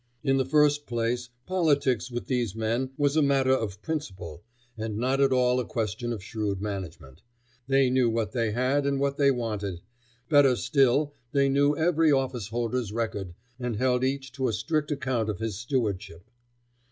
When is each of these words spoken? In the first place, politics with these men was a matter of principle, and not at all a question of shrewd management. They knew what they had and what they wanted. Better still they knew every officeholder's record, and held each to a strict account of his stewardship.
In 0.23 0.37
the 0.37 0.45
first 0.45 0.87
place, 0.87 1.29
politics 1.45 2.09
with 2.09 2.25
these 2.25 2.55
men 2.55 2.89
was 2.97 3.15
a 3.15 3.21
matter 3.21 3.51
of 3.53 3.83
principle, 3.83 4.41
and 4.75 4.97
not 4.97 5.21
at 5.21 5.31
all 5.31 5.59
a 5.59 5.63
question 5.67 6.11
of 6.11 6.23
shrewd 6.23 6.59
management. 6.59 7.21
They 7.67 7.91
knew 7.91 8.09
what 8.09 8.31
they 8.31 8.49
had 8.51 8.87
and 8.87 8.99
what 8.99 9.17
they 9.17 9.29
wanted. 9.29 9.81
Better 10.27 10.55
still 10.55 11.13
they 11.33 11.49
knew 11.49 11.77
every 11.77 12.09
officeholder's 12.11 12.91
record, 12.91 13.35
and 13.59 13.75
held 13.75 14.03
each 14.03 14.31
to 14.31 14.47
a 14.47 14.53
strict 14.53 14.89
account 14.89 15.29
of 15.29 15.37
his 15.37 15.59
stewardship. 15.59 16.31